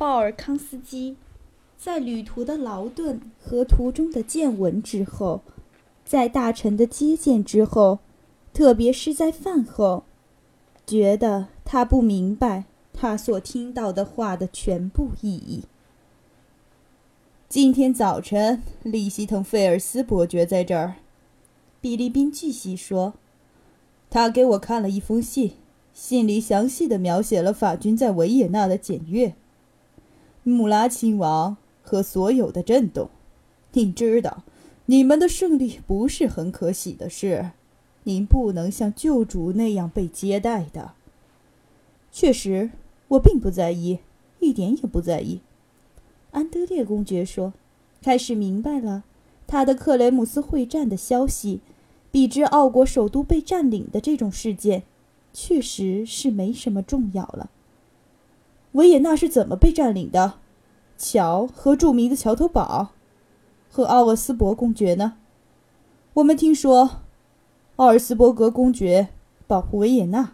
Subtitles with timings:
[0.00, 1.16] 鲍尔康斯基，
[1.76, 5.42] 在旅途的劳顿和途中的见闻之后，
[6.06, 7.98] 在大臣的接见之后，
[8.54, 10.04] 特别是在饭后，
[10.86, 15.64] 觉得他不明白他所听到的话的全部意义。
[17.46, 20.94] 今天早晨，利希滕费尔斯伯爵在这儿，
[21.82, 23.12] 比利宾继续说
[24.08, 25.52] ：“他给我看了一封信，
[25.92, 29.34] 信里详细的描写了法军在维也纳的检阅。”
[30.42, 33.10] 穆拉亲王和所有的震动，
[33.72, 34.42] 您知道，
[34.86, 37.50] 你们的胜利不是很可喜的事。
[38.04, 40.92] 您不能像旧主那样被接待的。
[42.10, 42.70] 确实，
[43.08, 43.98] 我并不在意，
[44.38, 45.40] 一点也不在意。
[46.30, 47.52] 安德烈公爵说
[48.02, 49.04] ：“开始明白了，
[49.46, 51.60] 他的克雷姆斯会战的消息，
[52.10, 54.84] 比之奥国首都被占领的这种事件，
[55.34, 57.50] 确实是没什么重要了。”
[58.72, 60.39] 维也纳是怎么被占领的？
[61.00, 62.90] 桥和著名的桥头堡，
[63.70, 65.14] 和奥尔斯伯公爵呢？
[66.12, 67.00] 我们听说，
[67.76, 69.08] 奥尔斯伯格公爵
[69.46, 70.32] 保护维也纳。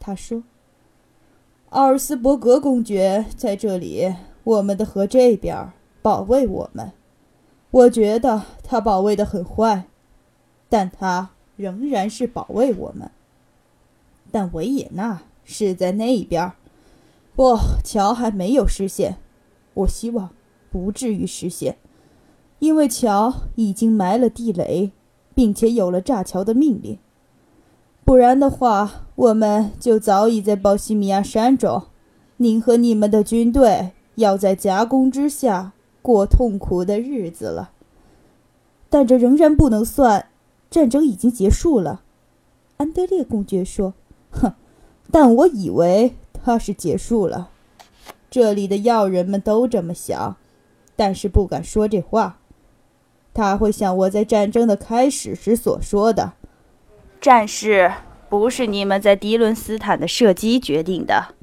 [0.00, 0.44] 他说
[1.68, 6.92] ：“奥尔斯伯格公爵在这里，我们的河这边保卫我们。
[7.70, 9.84] 我觉得他保卫的很坏，
[10.70, 13.10] 但他仍然是保卫我们。
[14.32, 16.50] 但维也纳是在那边。”
[17.38, 19.18] 不，桥还没有实现。
[19.74, 20.30] 我希望
[20.72, 21.78] 不至于实现，
[22.58, 24.90] 因为桥已经埋了地雷，
[25.36, 26.98] 并且有了炸桥的命令。
[28.04, 31.84] 不然的话，我们就早已在鲍西米亚山中。
[32.38, 37.70] 您和你们的军队要在夹攻之下过痛苦的日子了。
[38.88, 40.26] 但这仍然不能算，
[40.68, 42.02] 战争已经结束了。
[42.78, 43.94] 安德烈公爵说
[44.32, 44.54] ：“哼，
[45.12, 47.50] 但我以为。”怕是结束了，
[48.30, 50.36] 这里的要人们都这么想，
[50.96, 52.38] 但是不敢说这话。
[53.34, 56.32] 他会像我在战争的开始时所说的
[57.20, 57.92] ：“战事
[58.28, 61.34] 不是你们在迪伦斯坦的射击决定的，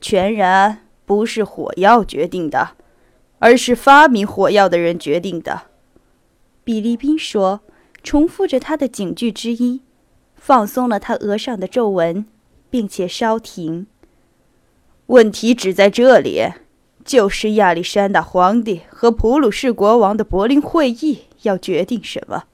[0.00, 2.70] 全然不是火药决定的，
[3.38, 5.62] 而是发明火药的人决定的。”
[6.62, 7.60] 比利宾说，
[8.02, 9.82] 重复着他的警句之一，
[10.34, 12.26] 放松了他额上的皱纹，
[12.68, 13.86] 并且稍停。
[15.06, 16.42] 问题只在这里，
[17.04, 22.44] 就是亚历山大皇帝和普鲁士国王的柏林会议要决定什么。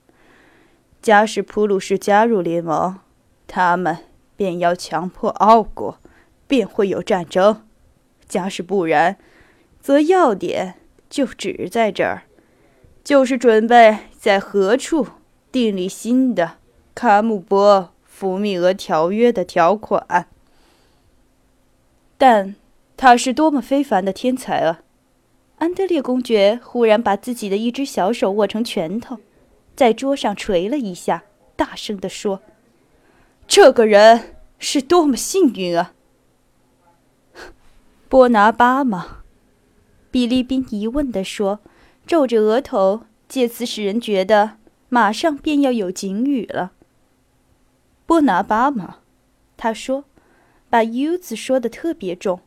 [1.00, 2.98] 假使普鲁士加入联盟，
[3.46, 3.96] 他们
[4.36, 5.98] 便要强迫奥国，
[6.46, 7.62] 便会有战争；
[8.28, 9.16] 假使不然，
[9.80, 10.74] 则要点
[11.08, 12.24] 就只在这儿，
[13.02, 15.06] 就是准备在何处
[15.50, 16.58] 订立新的
[16.94, 20.28] 卡姆波福密俄条约的条款。
[22.22, 22.54] 但
[22.96, 24.82] 他是多么非凡的天才啊！
[25.58, 29.18] 安德烈公爵忽然把自己的一只小手握成拳头，
[29.74, 31.24] 在桌上捶了一下，
[31.56, 32.40] 大声地说
[33.48, 35.94] ：“这个人是多么幸运啊！”
[38.08, 39.24] 波拿巴吗？
[40.12, 41.58] 比利宾疑问地说，
[42.06, 46.70] 皱着额头，借此使人觉得马上便要有警语了。
[48.06, 48.98] 波拿巴吗？
[49.56, 50.04] 他说。
[50.72, 52.40] 把 “u” 字说的特别重，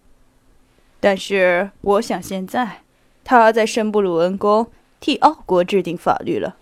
[0.99, 2.81] 但是我想现在
[3.23, 6.55] 他在圣布鲁恩宫替奥国制定法律了。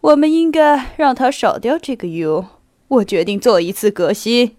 [0.00, 2.46] 我们应该让他少掉这个 “u”。
[2.88, 4.56] 我决定做一次革新，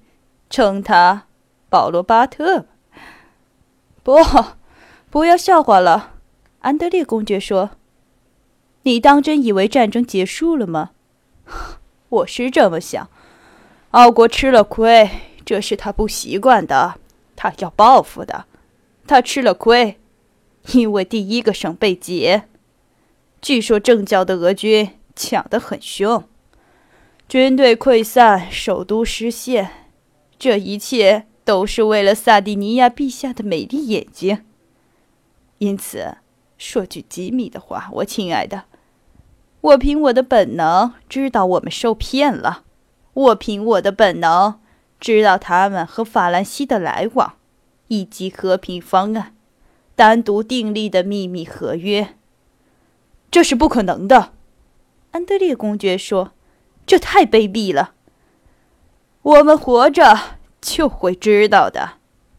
[0.52, 1.24] 称他
[1.68, 2.68] 保罗·巴特。
[4.04, 4.18] 不，
[5.10, 6.14] 不要笑话了，
[6.60, 7.72] 安德烈公爵说
[8.84, 10.92] ：“你当真以为战争结束了吗？”
[12.10, 13.10] 我是这么想。
[13.90, 15.10] 奥国吃了亏。
[15.52, 16.96] 这是他不习惯的，
[17.36, 18.46] 他要报复的。
[19.06, 20.00] 他吃了亏，
[20.72, 22.44] 因为第一个省被劫。
[23.42, 26.24] 据说正教的俄军抢得很凶，
[27.28, 29.72] 军队溃散，首都失陷。
[30.40, 34.46] 这一切都是为了萨蒂尼亚陛下的美丽眼睛。
[35.58, 36.16] 因此，
[36.58, 38.64] 说句机密的话，我亲爱的，
[39.60, 42.64] 我凭我的本能知道我们受骗了。
[43.14, 44.61] 我凭我的本能。
[45.02, 47.34] 知道他们和法兰西的来往，
[47.88, 49.36] 以及和平方案，
[49.96, 52.16] 单独订立的秘密合约，
[53.32, 54.34] 这是不可能的。
[55.10, 56.34] 安德烈公爵说
[56.86, 57.96] ：“这太卑鄙了。”
[59.24, 61.94] 我们活着就会知道的，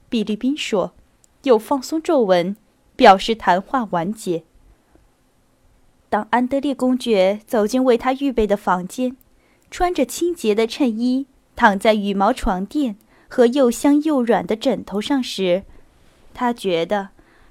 [0.08, 0.94] 比利宾说，
[1.42, 2.56] 又放松皱纹，
[2.94, 4.44] 表示谈话完结。
[6.08, 9.16] 当安德烈公爵走进为他预备的房间，
[9.70, 11.26] 穿着清洁的衬衣。
[11.62, 12.96] 躺在羽毛床垫
[13.28, 15.62] 和又香又软的枕头上时，
[16.34, 17.10] 他觉得，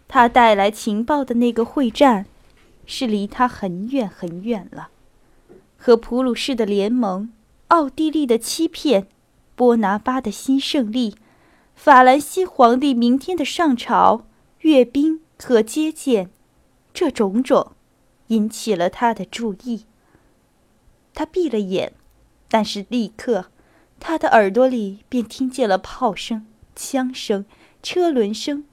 [0.09, 2.25] 他带来情报的那个会战，
[2.85, 4.89] 是离他很远很远了。
[5.77, 7.31] 和普鲁士的联盟，
[7.69, 9.07] 奥地利的欺骗，
[9.55, 11.15] 波拿巴的新胜利，
[11.73, 14.25] 法兰西皇帝明天的上朝，
[14.59, 16.29] 阅兵和接见，
[16.93, 17.71] 这种种，
[18.27, 19.85] 引起了他的注意。
[21.13, 21.93] 他闭了眼，
[22.49, 23.45] 但是立刻，
[24.03, 27.45] 他的耳朵里便听见了炮声、枪声、
[27.83, 28.65] 车轮声，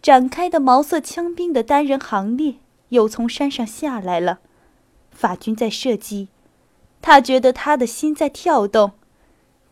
[0.00, 2.54] 展开的毛瑟枪兵的单人行列
[2.90, 4.38] 又从山上下来了，
[5.10, 6.28] 法军在射击。
[7.02, 8.92] 他觉得他的心在跳动，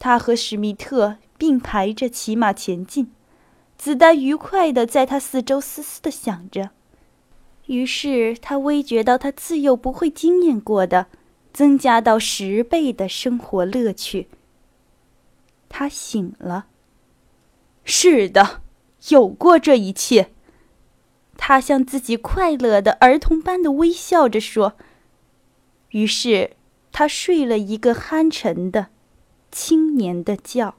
[0.00, 3.12] 他和史密特并排着骑马前进，
[3.78, 6.70] 子弹愉快地在他四周嘶嘶地响着。
[7.66, 11.06] 于是他微觉到他自幼不会经验过的，
[11.52, 14.26] 增加到十倍的生活乐趣。
[15.76, 16.66] 他醒了。
[17.82, 18.62] 是的，
[19.08, 20.30] 有过这一切。
[21.36, 24.74] 他向自己快乐的儿童般的微笑着说。
[25.88, 26.52] 于是。
[26.96, 28.86] 他睡了一个酣沉的、
[29.50, 30.76] 青年的觉。